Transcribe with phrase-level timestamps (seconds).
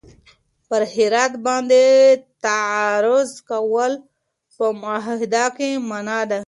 [0.67, 1.83] پر هرات باندې
[2.43, 3.91] تعرض کول
[4.55, 6.37] په معاهده کي منع دي.